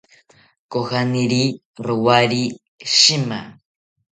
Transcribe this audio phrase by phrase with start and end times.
[0.71, 1.41] Kojaniri
[1.85, 2.43] rowari
[2.95, 3.39] shima